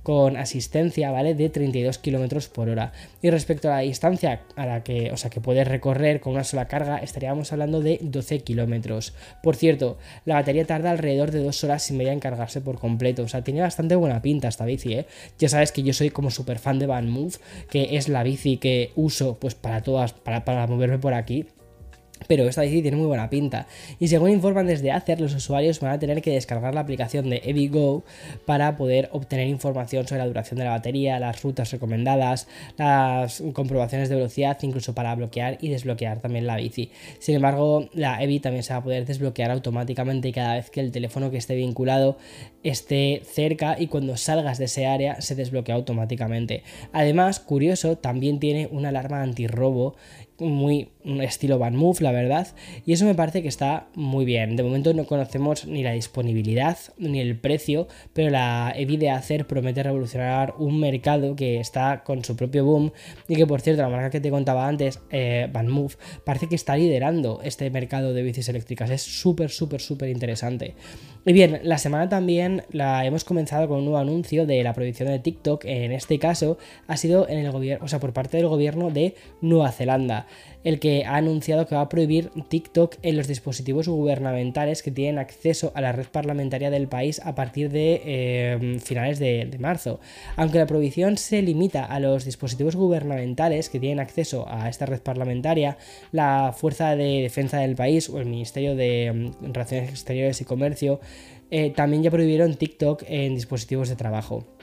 con 0.03 0.37
asistencia, 0.37 1.11
¿vale? 1.11 1.35
De 1.35 1.49
32 1.49 1.97
km 1.97 2.47
por 2.49 2.69
hora. 2.69 2.91
Y 3.21 3.29
respecto 3.29 3.69
a 3.69 3.75
la 3.75 3.79
distancia 3.79 4.41
a 4.55 4.65
la 4.65 4.83
que, 4.83 5.11
o 5.11 5.17
sea, 5.17 5.29
que 5.29 5.41
puedes 5.41 5.67
recorrer 5.67 6.19
con 6.19 6.33
una 6.33 6.43
sola 6.43 6.67
carga, 6.67 6.97
estaríamos 6.97 7.51
hablando 7.51 7.81
de 7.81 7.99
12 8.01 8.39
kilómetros. 8.39 9.13
Por 9.41 9.55
cierto, 9.55 9.97
la 10.25 10.35
batería 10.35 10.65
tarda 10.65 10.91
alrededor 10.91 11.31
de 11.31 11.43
2 11.43 11.63
horas 11.63 11.89
y 11.89 11.93
media 11.93 12.13
en 12.13 12.19
cargarse 12.19 12.61
por 12.61 12.79
completo. 12.79 13.23
O 13.23 13.27
sea, 13.27 13.43
tiene 13.43 13.61
bastante 13.61 13.95
buena 13.95 14.21
pinta 14.21 14.47
esta 14.47 14.65
bici, 14.65 14.93
¿eh? 14.93 15.05
Ya 15.39 15.49
sabes 15.49 15.71
que 15.71 15.83
yo 15.83 15.93
soy 15.93 16.09
como 16.09 16.31
súper 16.31 16.59
fan 16.59 16.79
de 16.79 16.87
Van 16.87 17.09
Move, 17.09 17.35
que 17.69 17.97
es 17.97 18.09
la 18.09 18.23
bici 18.23 18.57
que 18.57 18.91
uso 18.95 19.37
pues 19.39 19.55
para 19.55 19.81
todas, 19.81 20.13
para, 20.13 20.45
para 20.45 20.67
moverme 20.67 20.99
por 20.99 21.13
aquí. 21.13 21.45
Pero 22.27 22.47
esta 22.47 22.61
bici 22.61 22.81
tiene 22.81 22.97
muy 22.97 23.07
buena 23.07 23.29
pinta. 23.29 23.67
Y 23.99 24.07
según 24.07 24.29
informan 24.29 24.67
desde 24.67 24.91
Acer, 24.91 25.19
los 25.19 25.35
usuarios 25.35 25.79
van 25.79 25.91
a 25.91 25.99
tener 25.99 26.21
que 26.21 26.31
descargar 26.31 26.73
la 26.73 26.81
aplicación 26.81 27.29
de 27.29 27.41
EviGo 27.43 28.03
para 28.45 28.77
poder 28.77 29.09
obtener 29.11 29.47
información 29.47 30.07
sobre 30.07 30.19
la 30.19 30.27
duración 30.27 30.57
de 30.57 30.65
la 30.65 30.71
batería, 30.71 31.19
las 31.19 31.43
rutas 31.43 31.71
recomendadas, 31.71 32.47
las 32.77 33.43
comprobaciones 33.53 34.09
de 34.09 34.15
velocidad, 34.15 34.57
incluso 34.61 34.95
para 34.95 35.13
bloquear 35.13 35.57
y 35.61 35.69
desbloquear 35.69 36.19
también 36.19 36.47
la 36.47 36.55
bici. 36.55 36.89
Sin 37.19 37.35
embargo, 37.35 37.89
la 37.93 38.21
Evi 38.23 38.39
también 38.39 38.63
se 38.63 38.73
va 38.73 38.79
a 38.79 38.83
poder 38.83 39.05
desbloquear 39.05 39.51
automáticamente 39.51 40.31
cada 40.31 40.55
vez 40.55 40.69
que 40.69 40.79
el 40.79 40.91
teléfono 40.91 41.31
que 41.31 41.37
esté 41.37 41.55
vinculado 41.55 42.17
esté 42.63 43.21
cerca 43.25 43.75
y 43.77 43.87
cuando 43.87 44.17
salgas 44.17 44.57
de 44.57 44.65
ese 44.65 44.85
área 44.87 45.21
se 45.21 45.35
desbloquea 45.35 45.75
automáticamente. 45.75 46.63
Además, 46.93 47.39
curioso, 47.39 47.97
también 47.97 48.39
tiene 48.39 48.67
una 48.71 48.89
alarma 48.89 49.21
antirrobo 49.21 49.95
muy 50.39 50.89
estilo 51.21 51.59
Van 51.59 51.75
Move, 51.75 51.97
la 52.01 52.11
verdad, 52.11 52.47
y 52.85 52.93
eso 52.93 53.05
me 53.05 53.15
parece 53.15 53.41
que 53.41 53.47
está 53.47 53.87
muy 53.95 54.25
bien. 54.25 54.55
De 54.55 54.63
momento 54.63 54.93
no 54.93 55.05
conocemos 55.05 55.65
ni 55.65 55.83
la 55.83 55.91
disponibilidad 55.91 56.77
ni 56.97 57.19
el 57.19 57.37
precio, 57.37 57.87
pero 58.13 58.29
la 58.29 58.73
Evi 58.75 58.97
de 58.97 59.09
Hacer 59.09 59.47
promete 59.47 59.83
revolucionar 59.83 60.55
un 60.57 60.79
mercado 60.79 61.35
que 61.35 61.59
está 61.59 62.03
con 62.03 62.23
su 62.23 62.35
propio 62.35 62.65
boom 62.65 62.91
y 63.27 63.35
que 63.35 63.47
por 63.47 63.61
cierto 63.61 63.81
la 63.81 63.89
marca 63.89 64.09
que 64.09 64.19
te 64.19 64.29
contaba 64.29 64.67
antes, 64.67 64.99
eh, 65.11 65.47
Van 65.51 65.67
Move, 65.67 65.95
parece 66.23 66.47
que 66.47 66.55
está 66.55 66.75
liderando 66.75 67.41
este 67.43 67.69
mercado 67.69 68.13
de 68.13 68.23
bicis 68.23 68.49
eléctricas. 68.49 68.89
Es 68.89 69.01
súper, 69.01 69.49
súper, 69.49 69.81
súper 69.81 70.09
interesante. 70.09 70.75
Y 71.25 71.33
bien, 71.33 71.59
la 71.63 71.77
semana 71.79 72.07
también 72.07 72.63
la 72.71 73.05
hemos 73.05 73.23
comenzado 73.23 73.67
con 73.67 73.79
un 73.79 73.85
nuevo 73.85 73.97
anuncio 73.97 74.45
de 74.45 74.63
la 74.63 74.73
prohibición 74.73 75.09
de 75.09 75.19
TikTok. 75.19 75.65
En 75.65 75.91
este 75.91 76.19
caso 76.19 76.57
ha 76.87 76.97
sido 76.97 77.27
en 77.27 77.39
el 77.39 77.51
gobierno, 77.51 77.83
o 77.83 77.87
sea, 77.87 77.99
por 77.99 78.13
parte 78.13 78.37
del 78.37 78.47
gobierno 78.47 78.91
de 78.91 79.15
Nueva 79.41 79.71
Zelanda 79.71 80.24
el 80.63 80.79
que 80.79 81.05
ha 81.05 81.15
anunciado 81.15 81.67
que 81.67 81.75
va 81.75 81.81
a 81.81 81.89
prohibir 81.89 82.31
TikTok 82.49 82.95
en 83.03 83.17
los 83.17 83.27
dispositivos 83.27 83.87
gubernamentales 83.87 84.81
que 84.81 84.91
tienen 84.91 85.19
acceso 85.19 85.71
a 85.75 85.81
la 85.81 85.91
red 85.91 86.07
parlamentaria 86.07 86.71
del 86.71 86.87
país 86.87 87.21
a 87.23 87.35
partir 87.35 87.69
de 87.69 88.01
eh, 88.03 88.79
finales 88.83 89.19
de, 89.19 89.55
marzo. 89.59 89.99
Aunque 90.35 90.57
la 90.57 90.65
prohibición 90.65 91.17
se 91.17 91.41
limita 91.41 91.85
a 91.85 91.99
los 91.99 92.25
dispositivos 92.25 92.75
gubernamentales 92.75 93.69
que 93.69 93.79
tienen 93.79 93.99
acceso 93.99 94.45
a 94.49 94.67
esta 94.67 94.85
red 94.85 95.01
parlamentaria, 95.01 95.77
la 96.11 96.53
Fuerza 96.57 96.95
de 96.95 97.21
Defensa 97.21 97.59
del 97.59 97.75
país 97.75 98.09
o 98.09 98.19
el 98.19 98.25
Ministerio 98.25 98.75
de 98.75 99.31
mm, 99.41 99.53
Relaciones 99.53 99.89
Exteriores 99.91 100.41
y 100.41 100.45
Comercio 100.45 100.99
eh, 101.51 101.69
también 101.69 102.01
ya 102.01 102.09
prohibieron 102.09 102.55
TikTok 102.55 103.03
en 103.07 103.35
dispositivos 103.35 103.87
de 103.89 103.95
trabajo. 103.95 104.54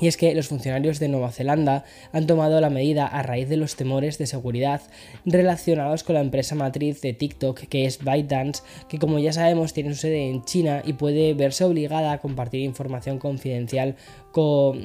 Y 0.00 0.06
es 0.06 0.16
que 0.16 0.34
los 0.34 0.48
funcionarios 0.48 0.98
de 0.98 1.08
Nueva 1.08 1.32
Zelanda 1.32 1.84
han 2.12 2.26
tomado 2.26 2.60
la 2.60 2.70
medida 2.70 3.06
a 3.06 3.22
raíz 3.22 3.48
de 3.48 3.56
los 3.56 3.76
temores 3.76 4.18
de 4.18 4.26
seguridad 4.26 4.82
relacionados 5.24 6.04
con 6.04 6.14
la 6.14 6.20
empresa 6.20 6.54
matriz 6.54 7.00
de 7.00 7.12
TikTok 7.12 7.60
que 7.68 7.84
es 7.84 8.04
ByteDance, 8.04 8.62
que 8.88 8.98
como 8.98 9.18
ya 9.18 9.32
sabemos 9.32 9.72
tiene 9.72 9.94
su 9.94 10.00
sede 10.00 10.30
en 10.30 10.44
China 10.44 10.82
y 10.84 10.92
puede 10.94 11.34
verse 11.34 11.64
obligada 11.64 12.12
a 12.12 12.18
compartir 12.18 12.60
información 12.60 13.18
confidencial 13.18 13.96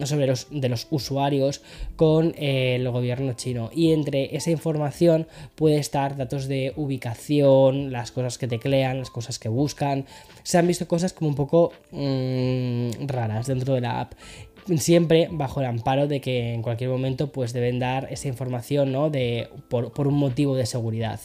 sobre 0.04 0.28
los, 0.28 0.48
de 0.50 0.70
los 0.70 0.88
usuarios 0.90 1.62
con 1.96 2.34
eh, 2.38 2.76
el 2.76 2.90
gobierno 2.90 3.34
chino. 3.34 3.70
Y 3.74 3.92
entre 3.92 4.36
esa 4.36 4.52
información 4.52 5.28
puede 5.56 5.78
estar 5.78 6.18
datos 6.18 6.48
de 6.48 6.74
ubicación, 6.76 7.92
las 7.92 8.12
cosas 8.12 8.38
que 8.38 8.48
teclean, 8.48 9.00
las 9.00 9.12
cosas 9.12 9.40
que 9.40 9.50
buscan. 9.50 10.06
Se 10.44 10.58
han 10.58 10.68
visto 10.68 10.88
cosas 10.88 11.14
como 11.14 11.30
un 11.30 11.36
poco 11.36 11.72
mmm, 11.92 13.08
raras 13.08 13.48
dentro 13.48 13.76
de 13.76 13.82
la 13.82 14.02
app. 14.02 14.14
Siempre 14.78 15.28
bajo 15.32 15.60
el 15.60 15.68
amparo 15.68 16.08
de 16.08 16.22
que 16.22 16.54
en 16.54 16.62
cualquier 16.62 16.90
momento 16.90 17.32
pues 17.32 17.54
deben 17.54 17.80
dar 17.80 18.08
esa 18.12 18.28
información 18.28 18.92
¿no? 18.92 19.10
de, 19.10 19.50
por, 19.70 19.92
por, 19.92 20.08
un 20.08 20.16
motivo 20.16 20.56
de 20.56 20.66
seguridad. 20.66 21.20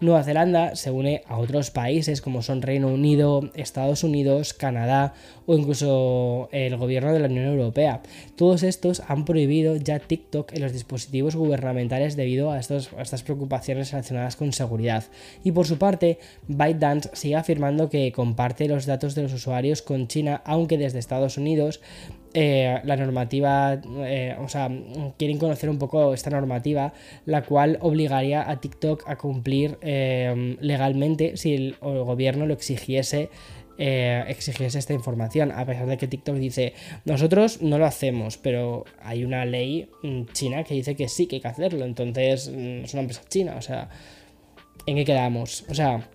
Nueva 0.00 0.24
Zelanda 0.24 0.76
se 0.76 0.90
une 0.90 1.22
a 1.26 1.38
otros 1.38 1.70
países 1.70 2.20
como 2.20 2.42
son 2.42 2.62
Reino 2.62 2.88
Unido, 2.88 3.50
Estados 3.54 4.04
Unidos, 4.04 4.52
Canadá 4.54 5.14
o 5.46 5.56
incluso 5.56 6.48
el 6.52 6.76
gobierno 6.76 7.12
de 7.12 7.20
la 7.20 7.28
Unión 7.28 7.46
Europea. 7.46 8.02
Todos 8.36 8.62
estos 8.62 9.02
han 9.08 9.24
prohibido 9.24 9.76
ya 9.76 9.98
TikTok 9.98 10.52
en 10.52 10.62
los 10.62 10.72
dispositivos 10.72 11.36
gubernamentales 11.36 12.16
debido 12.16 12.50
a, 12.50 12.58
estos, 12.58 12.92
a 12.96 13.02
estas 13.02 13.22
preocupaciones 13.22 13.90
relacionadas 13.90 14.36
con 14.36 14.52
seguridad. 14.52 15.04
Y 15.44 15.52
por 15.52 15.66
su 15.66 15.78
parte, 15.78 16.18
ByteDance 16.48 17.10
sigue 17.14 17.36
afirmando 17.36 17.88
que 17.88 18.12
comparte 18.12 18.68
los 18.68 18.86
datos 18.86 19.14
de 19.14 19.22
los 19.22 19.32
usuarios 19.32 19.82
con 19.82 20.08
China, 20.08 20.42
aunque 20.44 20.78
desde 20.78 20.98
Estados 20.98 21.38
Unidos 21.38 21.80
eh, 22.34 22.80
la 22.84 22.96
normativa, 22.96 23.78
eh, 24.06 24.34
o 24.40 24.48
sea, 24.48 24.70
quieren 25.18 25.38
conocer 25.38 25.68
un 25.68 25.78
poco 25.78 26.14
esta 26.14 26.30
normativa, 26.30 26.94
la 27.26 27.42
cual 27.42 27.78
obligaría 27.82 28.48
a 28.48 28.58
TikTok 28.58 29.06
a 29.06 29.16
cumplir 29.16 29.76
eh, 29.82 30.56
legalmente 30.60 31.36
si 31.36 31.54
el, 31.54 31.76
gobierno 31.80 32.46
lo 32.46 32.54
exigiese. 32.54 33.28
exigiese 33.76 34.78
esta 34.78 34.94
información, 34.94 35.52
a 35.52 35.66
pesar 35.66 35.86
de 35.86 35.96
que 35.96 36.06
TikTok 36.06 36.36
dice 36.36 36.72
nosotros 37.04 37.60
no 37.62 37.78
lo 37.78 37.86
hacemos, 37.86 38.38
pero 38.38 38.84
hay 39.02 39.24
una 39.24 39.44
ley 39.44 39.88
mm, 40.02 40.24
china 40.32 40.64
que 40.64 40.74
dice 40.74 40.94
que 40.94 41.08
sí 41.08 41.26
que 41.26 41.36
hay 41.36 41.42
que 41.42 41.48
hacerlo, 41.48 41.84
entonces 41.84 42.48
mm, 42.48 42.84
es 42.84 42.92
una 42.94 43.02
empresa 43.02 43.22
china, 43.28 43.56
o 43.58 43.62
sea, 43.62 43.90
¿en 44.86 44.96
qué 44.96 45.04
quedamos? 45.04 45.64
O 45.68 45.74
sea, 45.74 46.08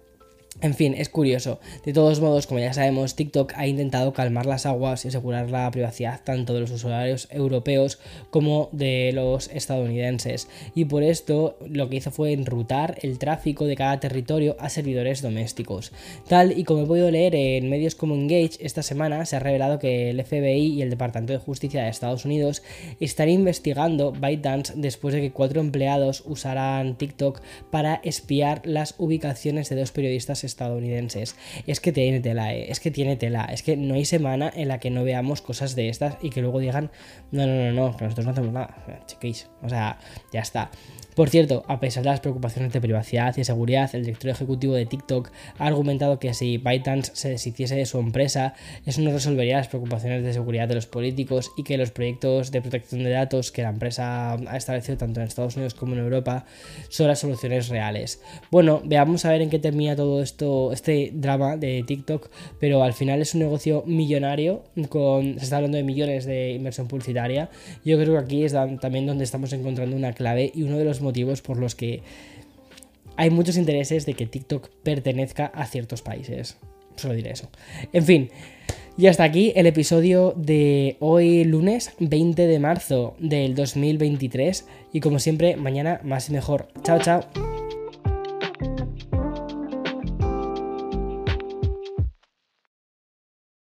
en 0.60 0.74
fin, 0.74 0.96
es 0.98 1.10
curioso. 1.10 1.60
De 1.86 1.94
todos 1.94 2.20
modos, 2.20 2.48
como 2.48 2.60
ya 2.60 2.74
sabemos, 2.74 3.16
TikTok 3.16 3.54
ha 3.56 3.68
intentado 3.68 4.12
calmar 4.14 4.48
las 4.48 4.66
aguas 4.66 5.06
y 5.06 5.10
asegurar 5.10 5.52
la 5.52 5.70
privacidad 5.70 6.22
tanto 6.24 6.56
de 6.56 6.62
los 6.62 6.72
usuarios 6.72 7.28
europeos 7.30 8.00
como 8.32 8.70
de 8.72 9.12
los 9.14 9.50
estadounidenses. 9.50 10.48
Y 10.74 10.86
por 10.86 11.04
esto 11.04 11.58
lo 11.70 11.90
que 11.90 11.98
hizo 11.98 12.10
fue 12.10 12.34
enrutar 12.34 12.98
el 13.04 13.20
tráfico 13.20 13.66
de 13.66 13.76
cada 13.76 14.00
territorio 14.00 14.56
a 14.60 14.70
servidores 14.70 15.22
domésticos. 15.22 15.92
Tal 16.28 16.58
y 16.58 16.64
como 16.64 16.84
he 16.84 16.88
podido 16.88 17.12
leer 17.12 17.36
en 17.36 17.70
medios 17.70 17.94
como 17.94 18.16
Engage, 18.16 18.58
esta 18.60 18.82
semana 18.82 19.26
se 19.26 19.36
ha 19.36 19.40
revelado 19.40 19.78
que 19.78 20.10
el 20.10 20.24
FBI 20.24 20.74
y 20.74 20.82
el 20.82 20.90
Departamento 20.90 21.34
de 21.34 21.40
Justicia 21.40 21.84
de 21.84 21.90
Estados 21.90 22.26
Unidos 22.26 22.64
están 23.00 23.30
investigando 23.30 24.12
ByteDance 24.12 24.74
después 24.76 25.14
de 25.14 25.22
que 25.22 25.32
cuatro 25.32 25.62
empleados 25.62 26.24
usaran 26.26 26.98
TikTok 26.98 27.42
para 27.70 28.02
espiar 28.04 28.62
las 28.66 28.96
ubicaciones 28.98 29.70
de 29.70 29.76
dos 29.76 29.92
periodistas 29.92 30.47
estadounidenses. 30.48 31.36
Es 31.68 31.80
que 31.80 31.92
tiene 31.92 32.20
tela, 32.20 32.54
eh, 32.54 32.72
es 32.72 32.80
que 32.80 32.92
tiene 32.92 33.16
tela. 33.16 33.46
Es 33.46 33.62
que 33.62 33.78
no 33.78 33.94
hay 33.94 34.06
semana 34.06 34.52
en 34.56 34.68
la 34.68 34.80
que 34.80 34.90
no 34.90 35.04
veamos 35.04 35.42
cosas 35.42 35.76
de 35.76 35.90
estas 35.90 36.18
y 36.22 36.32
que 36.32 36.42
luego 36.42 36.60
digan, 36.60 36.90
no, 37.32 37.46
no, 37.46 37.54
no, 37.54 37.72
no, 37.72 37.98
que 37.98 38.06
nosotros 38.06 38.26
no 38.26 38.32
hacemos 38.32 38.54
nada. 38.54 39.04
Chiquéis, 39.06 39.50
o 39.62 39.70
sea, 39.70 40.00
ya 40.34 40.42
está. 40.42 40.72
Por 41.18 41.30
cierto, 41.32 41.64
a 41.68 41.80
pesar 41.80 42.04
de 42.04 42.12
las 42.12 42.20
preocupaciones 42.20 42.72
de 42.72 42.80
privacidad 42.80 43.36
y 43.38 43.44
seguridad, 43.44 43.90
el 43.96 44.06
director 44.06 44.30
ejecutivo 44.30 44.76
de 44.76 44.86
TikTok 44.86 45.32
ha 45.58 45.66
argumentado 45.66 46.20
que 46.20 46.36
si 46.36 46.60
ByteDance 46.60 47.10
se 47.16 47.30
deshiciese 47.30 47.76
de 47.76 47.88
su 47.88 47.98
empresa, 47.98 48.54
eso 48.86 49.02
no 49.02 49.12
resolvería 49.12 49.58
las 49.58 49.68
preocupaciones 49.68 50.24
de 50.24 50.32
seguridad 50.32 50.68
de 50.68 50.76
los 50.76 50.86
políticos 50.86 51.50
y 51.58 51.64
que 51.64 51.76
los 51.80 51.90
proyectos 51.90 52.52
de 52.52 52.62
protección 52.62 53.04
de 53.04 53.10
datos 53.10 53.52
que 53.52 53.64
la 53.64 53.70
empresa 53.70 54.34
ha 54.34 54.58
establecido 54.58 55.00
tanto 55.00 55.20
en 55.20 55.26
Estados 55.26 55.56
Unidos 55.56 55.74
como 55.74 55.94
en 55.94 56.02
Europa 56.02 56.46
son 56.88 57.08
las 57.08 57.18
soluciones 57.18 57.70
reales. 57.70 58.22
Bueno, 58.52 58.84
veamos 58.86 59.26
a 59.26 59.32
ver 59.32 59.42
en 59.42 59.50
qué 59.50 59.58
termina 59.58 59.96
todo 59.96 60.22
esto, 60.22 60.72
este 60.72 61.10
drama 61.16 61.58
de 61.58 61.84
TikTok, 61.88 62.30
pero 62.60 62.84
al 62.84 62.94
final 62.94 63.24
es 63.24 63.34
un 63.34 63.40
negocio 63.40 63.84
millonario, 63.88 64.66
con, 64.90 65.40
se 65.40 65.46
está 65.46 65.56
hablando 65.56 65.78
de 65.78 65.84
millones 65.84 66.26
de 66.26 66.52
inversión 66.52 66.88
publicitaria. 66.88 67.50
Yo 67.84 67.98
creo 67.98 68.14
que 68.14 68.20
aquí 68.20 68.44
es 68.44 68.54
también 68.54 69.08
donde 69.08 69.24
estamos 69.24 69.52
encontrando 69.52 69.96
una 69.96 70.14
clave 70.14 70.52
y 70.54 70.62
uno 70.62 70.78
de 70.78 70.86
los 70.86 71.02
motivos 71.08 71.42
por 71.42 71.58
los 71.58 71.76
que 71.76 72.02
hay 73.16 73.30
muchos 73.30 73.58
intereses 73.58 74.06
de 74.06 74.14
que 74.14 74.28
TikTok 74.28 74.70
pertenezca 74.84 75.48
a 75.48 75.66
ciertos 75.66 76.02
países. 76.02 76.58
Solo 76.96 77.14
diré 77.16 77.32
eso. 77.32 77.50
En 77.94 78.06
fin, 78.06 78.30
y 78.98 79.06
hasta 79.06 79.24
aquí 79.24 79.54
el 79.56 79.68
episodio 79.68 80.34
de 80.36 80.98
hoy 81.00 81.44
lunes 81.44 81.94
20 82.00 82.48
de 82.48 82.60
marzo 82.60 83.16
del 83.20 83.54
2023. 83.54 84.66
Y 84.92 85.02
como 85.02 85.20
siempre, 85.20 85.56
mañana 85.56 86.02
más 86.04 86.30
y 86.30 86.34
mejor. 86.34 86.70
Chao, 86.84 87.00
chao. 87.00 87.57